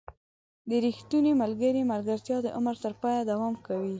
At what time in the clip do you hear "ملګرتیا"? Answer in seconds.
1.93-2.37